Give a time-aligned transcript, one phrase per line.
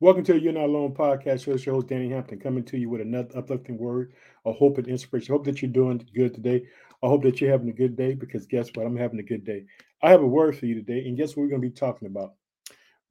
[0.00, 1.44] Welcome to the You're Not Alone podcast.
[1.44, 4.12] Here's your host, Danny Hampton, coming to you with another uplifting word
[4.44, 5.32] of hope and inspiration.
[5.32, 6.64] Hope that you're doing good today.
[7.00, 8.86] I hope that you're having a good day because guess what?
[8.86, 9.66] I'm having a good day.
[10.02, 12.08] I have a word for you today, and guess what we're going to be talking
[12.08, 12.34] about?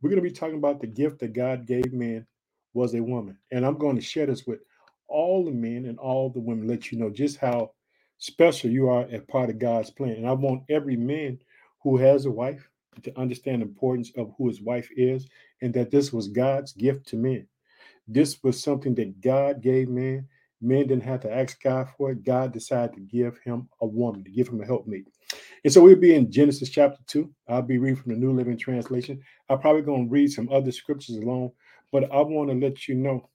[0.01, 2.27] We're going to be talking about the gift that God gave man
[2.73, 3.38] was a woman.
[3.50, 4.59] And I'm going to share this with
[5.07, 7.71] all the men and all the women, let you know just how
[8.18, 10.15] special you are as part of God's plan.
[10.18, 11.39] And I want every man
[11.81, 12.70] who has a wife
[13.02, 15.28] to understand the importance of who his wife is
[15.62, 17.48] and that this was God's gift to men.
[18.08, 20.27] This was something that God gave men.
[20.62, 22.23] Men didn't have to ask God for it.
[22.23, 25.08] God decided to give him a woman, to give him a helpmate.
[25.64, 27.34] And so we'll be in Genesis chapter 2.
[27.48, 29.22] I'll be reading from the New Living Translation.
[29.50, 31.52] I'm probably going to read some other scriptures along,
[31.91, 33.30] but I want to let you know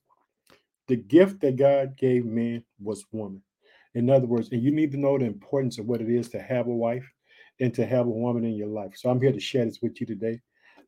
[0.87, 3.43] the gift that God gave man was woman.
[3.95, 6.41] In other words, and you need to know the importance of what it is to
[6.41, 7.11] have a wife
[7.59, 8.93] and to have a woman in your life.
[8.95, 10.41] So I'm here to share this with you today.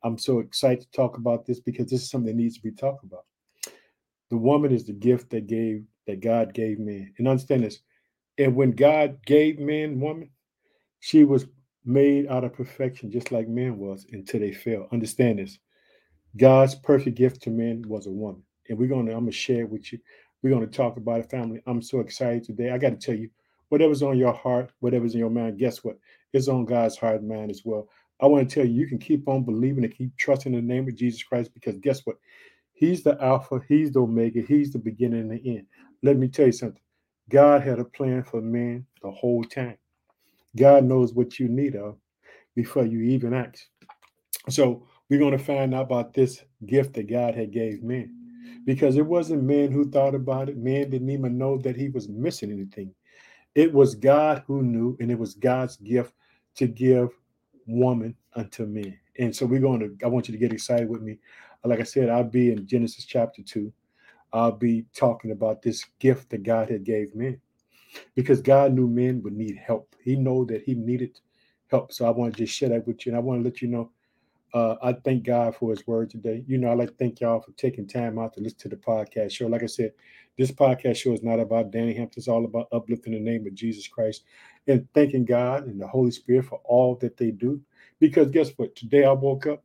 [0.04, 2.72] I'm so excited to talk about this because this is something that needs to be
[2.72, 3.24] talked about.
[4.30, 7.12] The woman is the gift that gave that God gave man.
[7.18, 7.80] And understand this.
[8.38, 10.30] And when God gave man woman,
[11.00, 11.46] she was
[11.84, 14.88] made out of perfection, just like man was, until they fell.
[14.92, 15.58] Understand this.
[16.36, 18.42] God's perfect gift to men was a woman.
[18.68, 19.98] And we're gonna, I'm gonna share it with you.
[20.42, 21.62] We're gonna talk about it, family.
[21.66, 22.70] I'm so excited today.
[22.70, 23.28] I got to tell you,
[23.68, 25.98] whatever's on your heart, whatever's in your mind, guess what?
[26.32, 27.88] It's on God's heart and mind as well.
[28.20, 30.74] I want to tell you, you can keep on believing and keep trusting in the
[30.74, 32.16] name of Jesus Christ because guess what?
[32.72, 35.66] He's the Alpha, He's the Omega, He's the beginning and the end.
[36.02, 36.80] Let me tell you something.
[37.28, 39.76] God had a plan for man the whole time.
[40.56, 41.96] God knows what you need of
[42.54, 43.66] before you even ask.
[44.48, 48.18] So we're going to find out about this gift that God had gave man.
[48.64, 50.56] Because it wasn't man who thought about it.
[50.56, 52.94] Man didn't even know that he was missing anything.
[53.54, 56.14] It was God who knew, and it was God's gift
[56.56, 57.10] to give
[57.66, 58.98] woman unto men.
[59.18, 61.18] And so we're going to, I want you to get excited with me.
[61.64, 63.72] Like I said, I'll be in Genesis chapter 2.
[64.32, 67.40] I'll be talking about this gift that God had gave men
[68.14, 69.94] because God knew men would need help.
[70.02, 71.20] He know that he needed
[71.68, 71.92] help.
[71.92, 73.12] So I want to just share that with you.
[73.12, 73.90] And I want to let you know,
[74.54, 76.44] uh, I thank God for his word today.
[76.46, 79.32] You know, I like thank y'all for taking time out to listen to the podcast
[79.32, 79.46] show.
[79.46, 79.92] Like I said,
[80.38, 82.18] this podcast show is not about Danny Hampton.
[82.20, 84.24] It's all about uplifting the name of Jesus Christ
[84.66, 87.60] and thanking God and the Holy Spirit for all that they do.
[88.00, 88.74] Because guess what?
[88.74, 89.62] Today I woke up.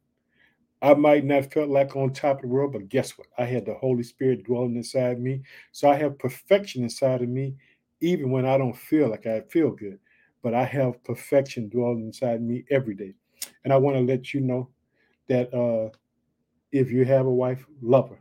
[0.81, 3.27] I might not felt like on top of the world, but guess what?
[3.37, 5.41] I had the Holy Spirit dwelling inside me.
[5.71, 7.55] So I have perfection inside of me,
[8.01, 9.99] even when I don't feel like I feel good.
[10.43, 13.15] But I have perfection dwelling inside me every day.
[13.63, 14.69] And I want to let you know
[15.29, 15.89] that uh,
[16.71, 18.19] if you have a wife, love her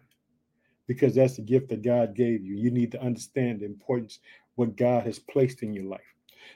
[0.87, 2.57] because that's the gift that God gave you.
[2.57, 4.21] You need to understand the importance
[4.55, 6.01] what God has placed in your life.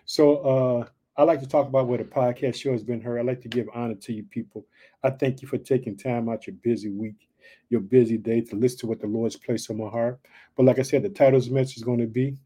[0.05, 0.87] So uh,
[1.17, 3.19] I like to talk about what a podcast show has been heard.
[3.19, 4.67] I like to give honor to you people.
[5.03, 7.29] I thank you for taking time out your busy week,
[7.69, 10.19] your busy day to listen to what the Lord's placed on my heart.
[10.57, 12.37] But like I said, the title's message is going to be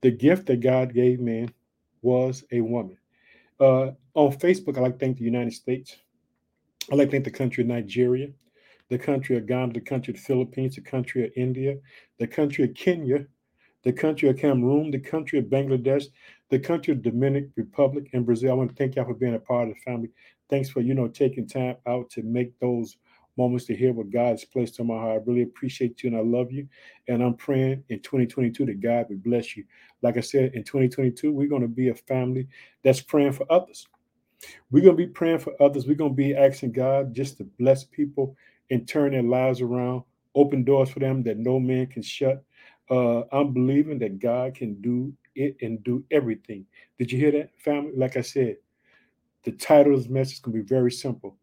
[0.00, 1.52] The Gift That God Gave Man
[2.02, 2.98] Was a Woman.
[3.60, 5.96] Uh, on Facebook, I like to thank the United States.
[6.90, 8.28] I like to thank the country of Nigeria
[8.88, 11.76] the country of Ghana, the country of the Philippines, the country of India,
[12.18, 13.26] the country of Kenya,
[13.82, 16.06] the country of Cameroon, the country of Bangladesh,
[16.50, 18.50] the country of Dominican Republic, and Brazil.
[18.50, 20.10] I want to thank y'all for being a part of the family.
[20.50, 22.96] Thanks for, you know, taking time out to make those
[23.36, 25.22] moments to hear what God's placed on my heart.
[25.22, 26.68] I really appreciate you and I love you.
[27.08, 29.64] And I'm praying in 2022 that God would bless you.
[30.02, 32.48] Like I said, in 2022, we're going to be a family
[32.82, 33.86] that's praying for others.
[34.70, 35.86] We're going to be praying for others.
[35.86, 38.36] We're going to be asking God just to bless people
[38.70, 40.02] and turn their lives around,
[40.34, 42.42] open doors for them that no man can shut.
[42.90, 46.66] Uh, I'm believing that God can do it and do everything.
[46.98, 47.92] Did you hear that, family?
[47.96, 48.56] Like I said,
[49.44, 51.36] the title of this message can be very simple.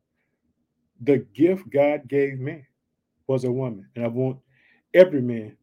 [1.01, 2.65] The gift God gave me
[3.27, 4.39] was a woman, and I want
[4.93, 5.57] every man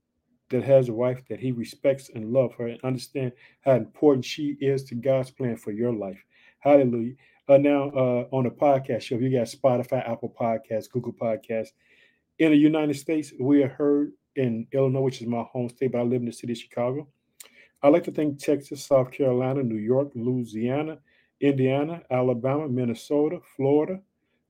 [0.50, 3.32] that has a wife that he respects and love her and understand
[3.62, 6.22] how important she is to God's plan for your life.
[6.58, 7.14] Hallelujah.
[7.50, 11.70] Uh, now uh, on the podcast show, you got Spotify, Apple Podcasts, Google Podcasts.
[12.38, 15.98] In the United States, we are heard in Illinois, which is my home state, but
[15.98, 17.08] I live in the city of Chicago.
[17.82, 20.98] I like to think Texas, South Carolina, New York, Louisiana,
[21.40, 23.98] Indiana, Alabama, Minnesota, Florida,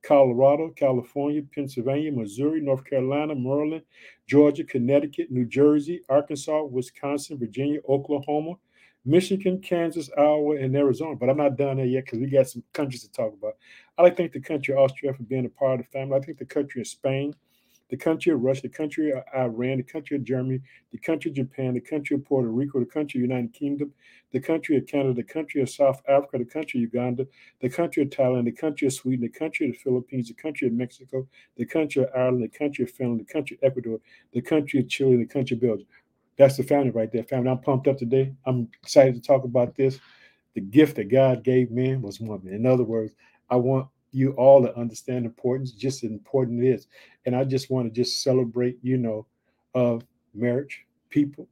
[0.03, 3.81] Colorado, California, Pennsylvania, Missouri, North Carolina, Maryland,
[4.27, 8.57] Georgia, Connecticut, New Jersey, Arkansas, Wisconsin, Virginia, Oklahoma,
[9.03, 11.15] Michigan, Kansas, Iowa, and Arizona.
[11.15, 13.57] But I'm not done there yet because we got some countries to talk about.
[13.97, 16.17] I like thank the country of Austria for being a part of the family.
[16.17, 17.33] I think the country of Spain,
[17.89, 20.61] the country of Russia, the country of Iran, the country of Germany,
[20.91, 23.91] the country of Japan, the country of Puerto Rico, the country of United Kingdom,
[24.31, 27.27] the country of Canada, the country of South Africa, the country of Uganda,
[27.59, 30.67] the country of Thailand, the country of Sweden, the country of the Philippines, the country
[30.67, 31.27] of Mexico,
[31.57, 33.99] the country of Ireland, the country of Finland, the country of Ecuador,
[34.31, 35.87] the country of Chile, the country of Belgium.
[36.37, 37.49] That's the family right there, family.
[37.49, 38.33] I'm pumped up today.
[38.45, 39.99] I'm excited to talk about this.
[40.53, 42.53] The gift that God gave man was woman.
[42.53, 43.13] In other words,
[43.49, 46.87] I want you all to understand the importance, just as important it is.
[47.25, 49.25] And I just want to just celebrate, you know,
[49.73, 51.47] of marriage, people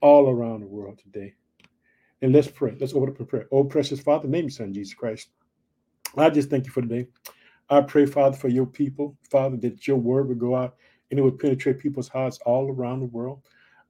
[0.00, 1.34] all around the world today.
[2.22, 2.76] And let's pray.
[2.78, 3.44] Let's open up and pray.
[3.50, 5.28] Oh, precious Father, name your son, Jesus Christ.
[6.16, 7.06] I just thank you for today.
[7.68, 10.76] I pray, Father, for your people, Father, that your word would go out
[11.10, 13.42] and it would penetrate people's hearts all around the world.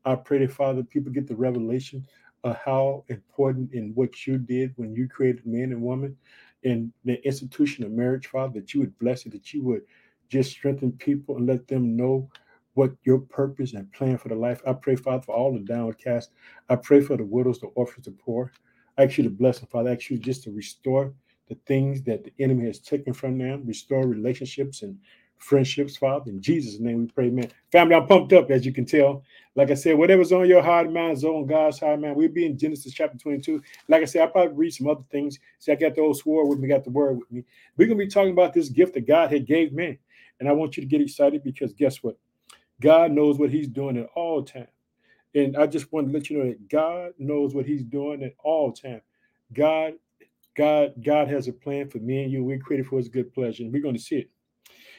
[0.05, 2.07] I pray that, Father, people get the revelation
[2.45, 6.17] of how important in what you did when you created man and woman
[6.65, 9.83] and the institution of marriage, Father, that you would bless it, that you would
[10.29, 12.29] just strengthen people and let them know
[12.75, 14.61] what your purpose and plan for the life.
[14.67, 16.31] I pray, Father, for all the downcast.
[16.69, 18.51] I pray for the widows, the orphans, the poor.
[18.97, 19.91] I ask you to bless them, Father.
[19.91, 21.13] I ask you just to restore
[21.49, 24.99] the things that the enemy has taken from them, restore relationships and
[25.43, 26.31] friendships, Father.
[26.31, 27.51] In Jesus' name we pray, man.
[27.71, 29.25] Family, I'm pumped up, as you can tell.
[29.55, 32.15] Like I said, whatever's on your heart, man, is on God's heart, man.
[32.15, 33.63] We'll be in Genesis chapter 22.
[33.89, 35.39] Like I said, I'll probably read some other things.
[35.59, 37.45] See, I got the old sword with me, got the word with me.
[37.77, 39.99] We're going to be talking about this gift that God had gave man.
[40.41, 42.17] And I want you to get excited because guess what?
[42.81, 44.69] God knows what he's doing at all time.
[45.35, 48.35] And I just want to let you know that God knows what he's doing at
[48.43, 49.01] all time.
[49.53, 49.95] God,
[50.57, 52.45] God, God has a plan for me and you.
[52.45, 54.31] We're created for his good pleasure, and we're going to see it.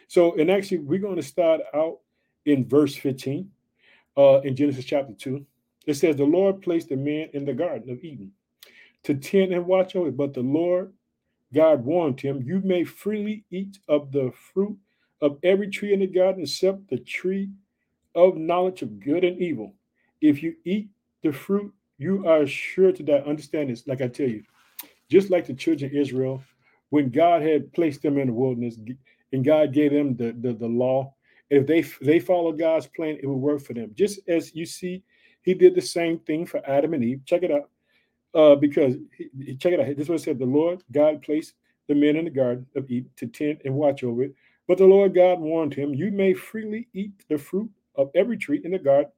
[0.07, 2.00] So, and actually, we're going to start out
[2.45, 3.50] in verse 15
[4.17, 5.45] uh, in Genesis chapter 2.
[5.85, 8.31] It says, The Lord placed the man in the Garden of Eden
[9.03, 10.17] to tend and watch over it.
[10.17, 10.94] But the Lord
[11.53, 14.77] God warned him, You may freely eat of the fruit
[15.21, 17.50] of every tree in the garden except the tree
[18.15, 19.73] of knowledge of good and evil.
[20.21, 20.89] If you eat
[21.21, 23.23] the fruit, you are sure to die.
[23.25, 24.44] Understand this, like I tell you,
[25.09, 26.44] just like the children of Israel,
[26.89, 28.77] when God had placed them in the wilderness,
[29.33, 31.13] and God gave them the, the, the law.
[31.50, 33.91] If they they follow God's plan, it will work for them.
[33.95, 35.03] Just as you see,
[35.41, 37.21] He did the same thing for Adam and Eve.
[37.25, 37.69] Check it out,
[38.33, 39.95] uh, because he, check it out.
[39.97, 41.53] This was said: the Lord God placed
[41.88, 44.33] the men in the garden of Eden to tend and watch over it.
[44.68, 48.62] But the Lord God warned him, "You may freely eat the fruit of every tree
[48.63, 49.12] in the garden,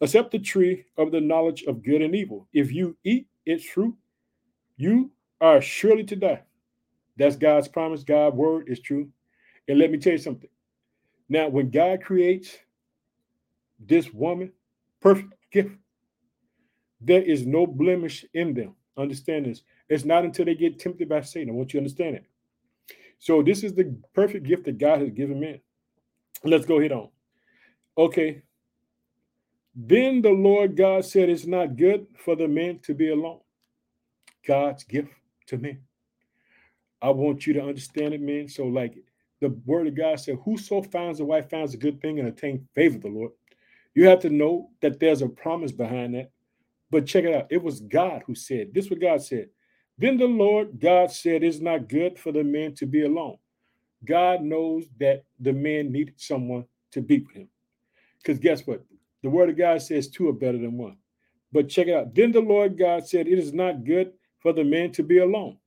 [0.00, 2.48] except the tree of the knowledge of good and evil.
[2.52, 3.94] If you eat its fruit,
[4.76, 6.42] you are surely to die."
[7.16, 8.04] That's God's promise.
[8.04, 9.10] God's word is true.
[9.68, 10.50] And let me tell you something.
[11.28, 12.56] Now, when God creates
[13.80, 14.52] this woman,
[15.00, 15.76] perfect gift,
[17.00, 18.74] there is no blemish in them.
[18.96, 19.62] Understand this.
[19.88, 21.50] It's not until they get tempted by Satan.
[21.50, 22.24] I want you to understand it.
[23.18, 25.60] So this is the perfect gift that God has given men.
[26.44, 27.08] Let's go ahead on.
[27.96, 28.42] Okay.
[29.74, 33.40] Then the Lord God said, It's not good for the man to be alone.
[34.46, 35.08] God's gift
[35.48, 35.82] to men.
[37.02, 38.48] I want you to understand it, man.
[38.48, 38.96] So, like,
[39.40, 42.66] the word of God said, Whoso finds a wife finds a good thing and attain
[42.74, 43.32] favor of the Lord.
[43.94, 46.30] You have to know that there's a promise behind that.
[46.90, 47.46] But check it out.
[47.50, 49.48] It was God who said, This is what God said.
[49.98, 53.38] Then the Lord God said, It's not good for the man to be alone.
[54.04, 57.48] God knows that the man needed someone to be with him.
[58.18, 58.84] Because guess what?
[59.22, 60.96] The word of God says two are better than one.
[61.52, 62.14] But check it out.
[62.14, 65.58] Then the Lord God said, It is not good for the man to be alone.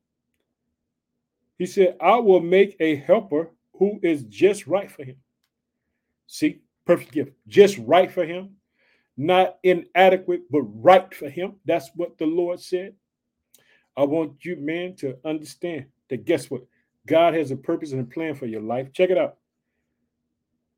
[1.57, 5.15] He said, I will make a helper who is just right for him.
[6.27, 8.57] See, perfect gift, just right for him,
[9.17, 11.55] not inadequate, but right for him.
[11.65, 12.93] That's what the Lord said.
[13.97, 16.63] I want you, man, to understand that guess what?
[17.07, 18.93] God has a purpose and a plan for your life.
[18.93, 19.37] Check it out.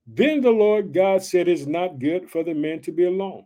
[0.08, 3.46] Then the Lord God said, It's not good for the man to be alone.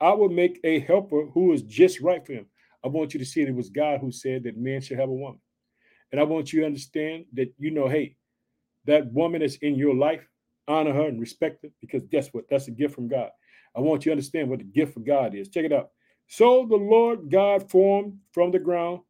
[0.00, 2.46] I will make a helper who is just right for him.
[2.84, 5.10] I want you to see that it was God who said that man should have
[5.10, 5.40] a woman.
[6.12, 8.16] And I want you to understand that, you know, hey,
[8.86, 10.26] that woman that's in your life,
[10.68, 12.44] honor her and respect her because guess what?
[12.48, 13.30] That's a gift from God.
[13.76, 15.48] I want you to understand what the gift of God is.
[15.48, 15.90] Check it out.
[16.26, 19.00] So the Lord God formed from the ground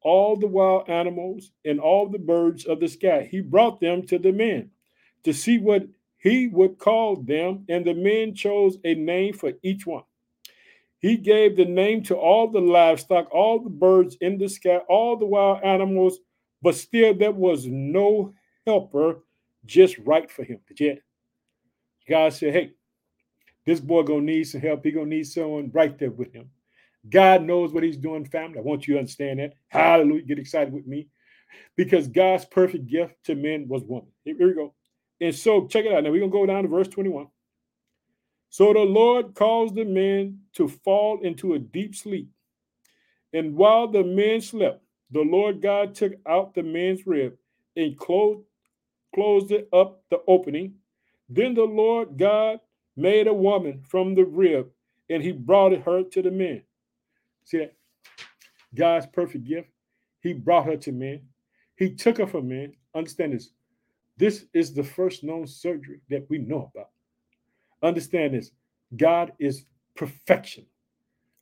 [0.00, 3.28] all the wild animals and all the birds of the sky.
[3.30, 4.70] He brought them to the men
[5.24, 5.86] to see what
[6.18, 10.04] he would call them, and the men chose a name for each one.
[10.98, 15.16] He gave the name to all the livestock, all the birds in the sky, all
[15.18, 16.18] the wild animals,
[16.62, 18.32] but still there was no
[18.66, 19.22] helper
[19.64, 20.60] just right for him.
[20.66, 20.98] But yet,
[22.08, 22.72] God said, hey,
[23.66, 24.84] this boy gonna need some help.
[24.84, 26.50] He gonna need someone right there with him.
[27.08, 28.58] God knows what he's doing, family.
[28.58, 29.54] I want you to understand that.
[29.68, 30.22] Hallelujah.
[30.22, 31.08] Get excited with me.
[31.76, 34.10] Because God's perfect gift to men was woman.
[34.24, 34.74] Here we go.
[35.20, 36.04] And so check it out.
[36.04, 37.26] Now we're gonna go down to verse 21.
[38.50, 42.28] So the Lord caused the men to fall into a deep sleep.
[43.32, 47.36] And while the men slept, the Lord God took out the man's rib
[47.76, 48.44] and closed,
[49.14, 50.74] closed it up the opening.
[51.28, 52.60] Then the Lord God
[52.96, 54.68] made a woman from the rib,
[55.08, 56.62] and he brought her to the men.
[57.44, 57.74] See that?
[58.74, 59.68] God's perfect gift.
[60.20, 61.22] He brought her to men.
[61.76, 62.74] He took her from men.
[62.94, 63.50] Understand this.
[64.16, 66.90] This is the first known surgery that we know about.
[67.82, 68.50] Understand this.
[68.96, 69.64] God is
[69.96, 70.66] perfection.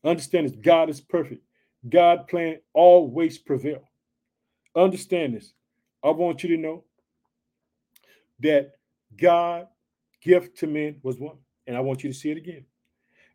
[0.05, 0.57] Understand this.
[0.57, 1.43] God is perfect.
[1.89, 3.89] God plan always prevail.
[4.75, 5.53] Understand this.
[6.03, 6.85] I want you to know
[8.43, 8.73] that
[9.17, 9.67] God
[10.21, 11.37] gift to men was one.
[11.67, 12.65] And I want you to see it again.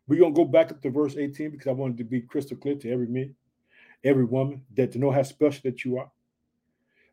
[0.06, 2.56] We're going to go back up to verse 18 because I wanted to be crystal
[2.56, 3.34] clear to every man,
[4.04, 6.10] every woman, that to know how special that you are.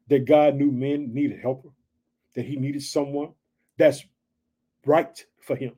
[0.07, 1.69] That God knew men needed helper,
[2.35, 3.33] that he needed someone
[3.77, 4.05] that's
[4.85, 5.73] right for him.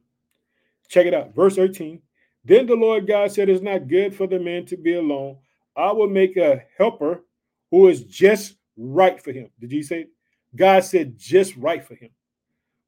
[0.90, 1.34] Check it out.
[1.34, 2.02] Verse 18.
[2.44, 5.38] Then the Lord God said, It's not good for the man to be alone.
[5.76, 7.24] I will make a helper
[7.72, 9.50] who is just right for him.
[9.60, 10.08] Did you say?
[10.56, 12.10] God said, just right for him.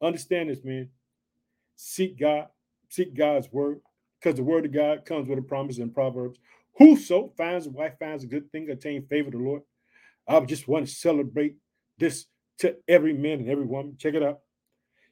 [0.01, 0.89] Understand this, man.
[1.75, 2.47] Seek God,
[2.89, 3.81] seek God's word,
[4.19, 6.39] because the word of God comes with a promise in Proverbs.
[6.77, 9.61] Whoso finds a wife finds a good thing, attain favor of the Lord.
[10.27, 11.55] I just want to celebrate
[11.97, 12.25] this
[12.59, 13.95] to every man and every woman.
[13.97, 14.39] Check it out.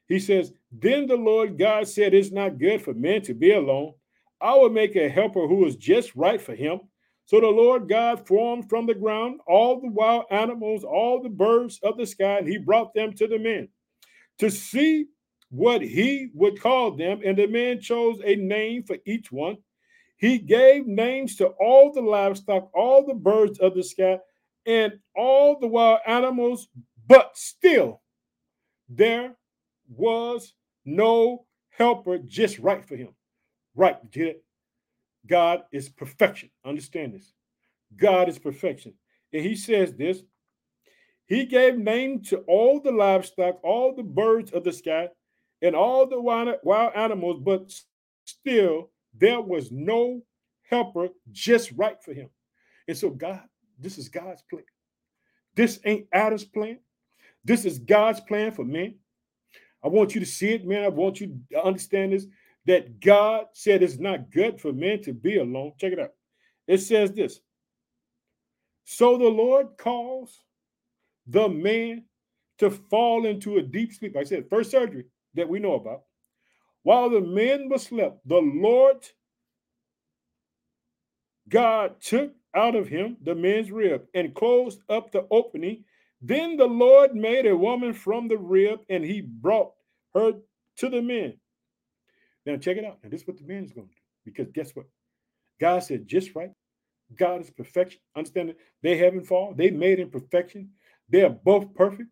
[0.06, 3.94] He says, Then the Lord God said, It's not good for men to be alone.
[4.40, 6.80] I will make a helper who is just right for him.
[7.28, 11.78] So the Lord God formed from the ground all the wild animals, all the birds
[11.82, 13.68] of the sky, and he brought them to the men
[14.38, 15.08] to see
[15.50, 17.20] what he would call them.
[17.22, 19.58] And the man chose a name for each one.
[20.16, 24.18] He gave names to all the livestock, all the birds of the sky,
[24.64, 26.68] and all the wild animals,
[27.06, 28.00] but still
[28.88, 29.36] there
[29.86, 30.54] was
[30.86, 33.10] no helper just right for him.
[33.74, 34.44] Right, get it?
[35.26, 36.50] God is perfection.
[36.64, 37.32] Understand this.
[37.96, 38.94] God is perfection.
[39.32, 40.22] And he says this
[41.26, 45.08] He gave name to all the livestock, all the birds of the sky,
[45.62, 47.72] and all the wild, animals, but
[48.24, 50.22] still there was no
[50.70, 52.28] helper just right for him.
[52.86, 53.42] And so, God,
[53.78, 54.64] this is God's plan.
[55.54, 56.78] This ain't Adam's plan.
[57.44, 58.96] This is God's plan for men.
[59.82, 60.84] I want you to see it, man.
[60.84, 62.26] I want you to understand this
[62.68, 65.72] that God said it's not good for men to be alone.
[65.80, 66.12] Check it out.
[66.66, 67.40] It says this
[68.84, 70.42] So the Lord calls
[71.26, 72.04] the man
[72.58, 74.16] to fall into a deep sleep.
[74.16, 76.02] I said, first surgery that we know about.
[76.82, 78.98] While the men were slept, the Lord
[81.48, 85.84] God took out of him the man's rib and closed up the opening.
[86.20, 89.72] Then the Lord made a woman from the rib and he brought
[90.14, 90.32] her
[90.78, 91.34] to the men.
[92.48, 92.96] Now, check it out.
[93.02, 94.00] Now, this is what the man is going to do.
[94.24, 94.86] Because guess what?
[95.60, 96.50] God said, just right.
[97.14, 98.00] God is perfection.
[98.16, 98.58] Understand it?
[98.82, 99.54] They haven't fallen.
[99.54, 100.70] They made in perfection.
[101.10, 102.08] They are both perfect.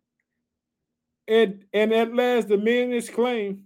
[1.26, 3.62] And, and at last the man exclaimed,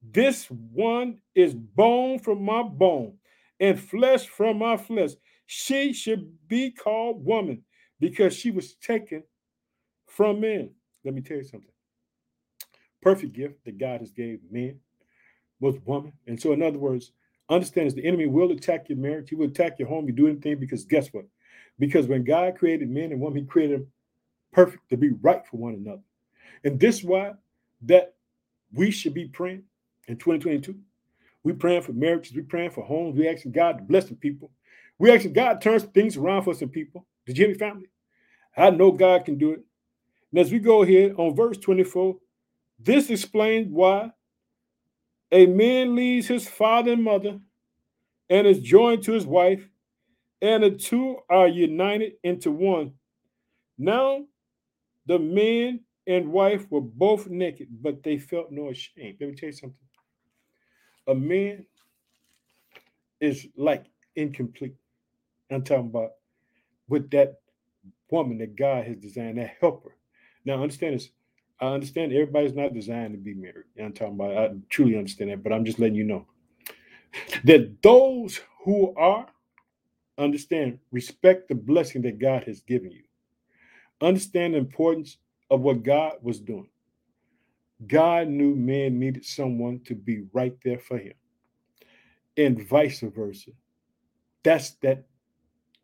[0.00, 3.18] This one is bone from my bone
[3.60, 5.10] and flesh from my flesh.
[5.44, 7.62] She should be called woman
[8.00, 9.22] because she was taken
[10.06, 10.70] from men.
[11.04, 11.70] Let me tell you something.
[13.02, 14.80] Perfect gift that God has gave men
[15.60, 16.12] was woman.
[16.26, 17.12] And so, in other words,
[17.48, 19.30] understand is the enemy will attack your marriage.
[19.30, 20.06] He will attack your home.
[20.06, 21.24] You do anything because guess what?
[21.78, 23.86] Because when God created men and women, He created them
[24.52, 26.02] perfect to be right for one another.
[26.64, 27.32] And this is why
[27.82, 28.14] that
[28.72, 29.62] we should be praying
[30.08, 30.74] in 2022.
[31.42, 32.34] We praying for marriages.
[32.34, 33.16] We praying for homes.
[33.16, 34.50] We asking God to bless some people.
[34.98, 37.06] We asking God turns things around for some people.
[37.26, 37.88] Hear me, family?
[38.56, 39.60] I know God can do it.
[40.32, 42.16] And as we go here on verse 24,
[42.78, 44.10] this explains why
[45.32, 47.38] a man leaves his father and mother
[48.28, 49.68] and is joined to his wife,
[50.42, 52.92] and the two are united into one.
[53.78, 54.24] Now,
[55.06, 59.16] the man and wife were both naked, but they felt no shame.
[59.20, 59.78] Let me tell you something.
[61.08, 61.66] A man
[63.20, 64.74] is like incomplete.
[65.50, 66.12] I'm talking about
[66.88, 67.40] with that
[68.10, 69.96] woman that God has designed, that helper.
[70.44, 71.10] Now, understand this
[71.60, 73.64] I understand everybody's not designed to be married.
[73.80, 76.26] I'm talking about, I truly understand that, but I'm just letting you know
[77.44, 79.26] that those who are,
[80.18, 83.04] understand, respect the blessing that God has given you.
[84.00, 85.16] Understand the importance
[85.50, 86.68] of what God was doing.
[87.86, 91.14] God knew man needed someone to be right there for him,
[92.36, 93.50] and vice versa.
[94.42, 95.04] That's that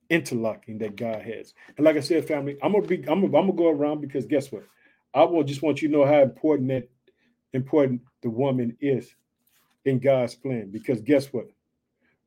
[0.09, 1.55] interlocking that God has.
[1.77, 4.27] And like I said, family, I'm gonna be, I'm gonna, I'm gonna go around because
[4.27, 4.65] guess what?
[5.15, 6.89] I will just want you to know how important that
[7.53, 9.15] important the woman is
[9.85, 10.71] in God's plan.
[10.71, 11.47] Because guess what?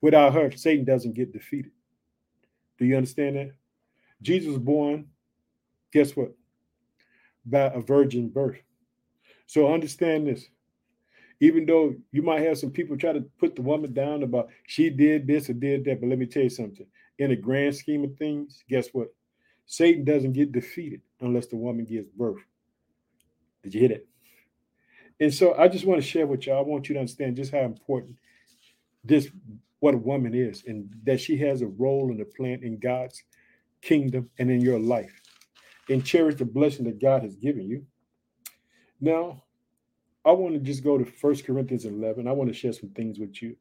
[0.02, 1.72] Without her, Satan doesn't get defeated.
[2.78, 3.52] Do you understand that?
[4.22, 5.08] Jesus was born,
[5.92, 6.34] guess what?
[7.46, 8.60] By a virgin birth.
[9.48, 10.46] So understand this.
[11.40, 14.90] Even though you might have some people try to put the woman down about she
[14.90, 16.88] did this or did that, but let me tell you something.
[17.18, 19.08] In the grand scheme of things, guess what?
[19.66, 22.42] Satan doesn't get defeated unless the woman gives birth.
[23.66, 24.08] Did you hear it?
[25.20, 26.60] And so I just want to share with y'all.
[26.60, 28.16] I want you to understand just how important
[29.04, 29.28] this
[29.80, 33.24] what a woman is and that she has a role in the plan in God's
[33.82, 35.20] kingdom and in your life.
[35.90, 37.86] And cherish the blessing that God has given you.
[39.02, 39.44] Now,
[40.24, 42.28] I want to just go to First Corinthians 11.
[42.28, 43.56] I want to share some things with you.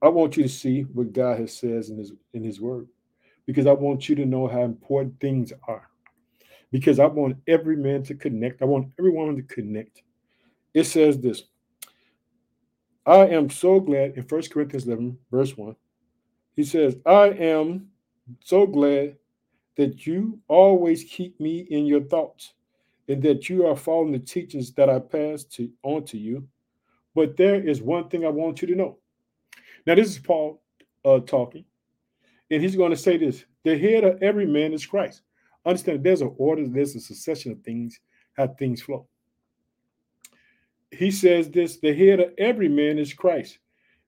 [0.00, 2.88] I want you to see what God has says in his in his word
[3.46, 5.88] because I want you to know how important things are.
[6.72, 8.62] Because I want every man to connect.
[8.62, 10.02] I want every woman to connect.
[10.74, 11.44] It says this.
[13.06, 15.76] I am so glad in First Corinthians 11, verse 1.
[16.56, 17.88] He says, I am
[18.40, 19.16] so glad
[19.76, 22.54] that you always keep me in your thoughts
[23.08, 26.46] and that you are following the teachings that I passed to, on to you.
[27.14, 28.98] But there is one thing I want you to know.
[29.86, 30.62] Now, this is Paul
[31.04, 31.64] uh, talking,
[32.50, 35.22] and he's going to say this the head of every man is Christ.
[35.64, 37.98] Understand, there's an order, there's a succession of things,
[38.36, 39.06] how things flow.
[40.90, 43.58] He says this the head of every man is Christ,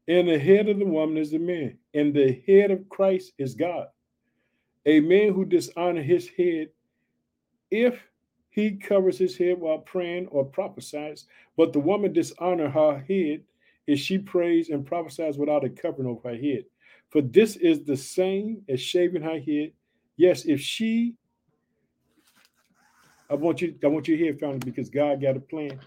[0.08, 3.54] and the head of the woman is the man, and the head of Christ is
[3.54, 3.86] God.
[4.86, 6.68] A man who dishonors his head,
[7.70, 7.98] if
[8.50, 13.42] he covers his head while praying or prophesies, but the woman dishonor her head
[13.86, 16.64] if she prays and prophesies without a covering over her head.
[17.10, 19.72] For this is the same as shaving her head.
[20.16, 21.14] Yes, if she,
[23.30, 25.80] I want you, I want you hear, family, because God got a plan.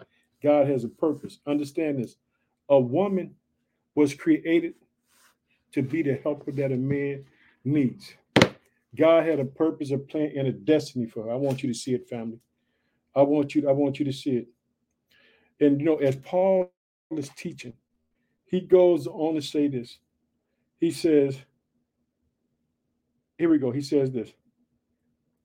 [0.44, 1.40] God has a purpose.
[1.48, 2.16] Understand this.
[2.70, 3.36] A woman
[3.96, 4.76] was created
[5.74, 7.26] to be the helper that a man
[7.66, 8.14] needs.
[8.96, 11.32] God had a purpose, a plan, and a destiny for her.
[11.32, 12.40] I want you to see it, family.
[13.16, 14.48] I want you, I want you to see it.
[15.60, 16.72] And you know, as Paul
[17.16, 17.74] is teaching,
[18.46, 20.00] he goes on to say this.
[20.80, 21.38] He says,
[23.38, 23.72] here we go.
[23.72, 24.32] He says this.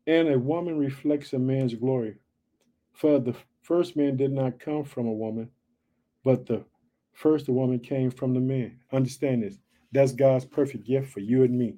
[0.06, 2.16] And a woman reflects a man's glory.
[2.94, 5.50] For the first man did not come from a woman,
[6.24, 6.64] but the
[7.12, 8.78] first woman came from the man.
[8.92, 9.58] Understand this.
[9.92, 11.76] That's God's perfect gift for you and me,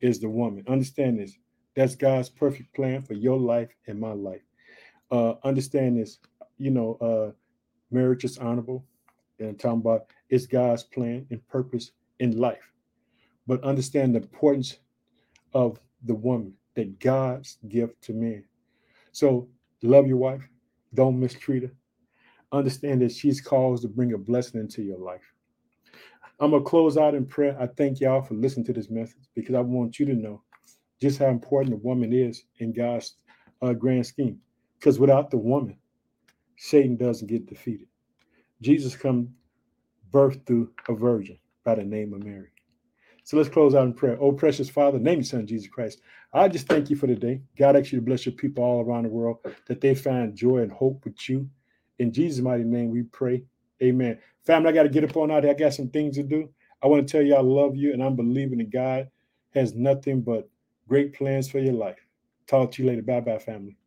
[0.00, 0.64] is the woman.
[0.68, 1.36] Understand this.
[1.74, 4.42] That's God's perfect plan for your life and my life
[5.10, 6.18] uh, understand this.
[6.58, 7.32] You know, uh,
[7.90, 8.84] marriage is honorable,
[9.38, 12.72] and I'm talking about it's God's plan and purpose in life.
[13.46, 14.78] But understand the importance
[15.52, 18.44] of the woman that God's gift to men.
[19.12, 19.48] So
[19.82, 20.48] love your wife,
[20.94, 21.72] don't mistreat her.
[22.52, 25.32] Understand that she's called to bring a blessing into your life.
[26.38, 27.56] I'm gonna close out in prayer.
[27.60, 30.42] I thank y'all for listening to this message because I want you to know
[31.00, 33.16] just how important a woman is in God's
[33.62, 34.38] uh, grand scheme.
[34.78, 35.78] Because without the woman,
[36.56, 37.88] Satan doesn't get defeated.
[38.60, 39.28] Jesus come
[40.12, 42.52] birthed through a virgin by the name of Mary.
[43.24, 44.16] So let's close out in prayer.
[44.20, 46.00] Oh, precious Father, name your son Jesus Christ.
[46.36, 47.40] I just thank you for today.
[47.58, 51.02] God actually bless your people all around the world that they find joy and hope
[51.04, 51.48] with you.
[51.98, 53.42] In Jesus' mighty name, we pray.
[53.82, 54.18] Amen.
[54.44, 55.52] Family, I got to get up on out here.
[55.52, 56.50] I got some things to do.
[56.82, 59.08] I want to tell you I love you and I'm believing that God
[59.54, 60.48] has nothing but
[60.86, 62.06] great plans for your life.
[62.46, 63.02] Talk to you later.
[63.02, 63.78] Bye bye, family.